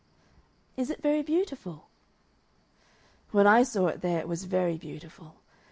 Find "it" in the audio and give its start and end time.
0.89-1.03, 3.85-4.01, 4.19-4.27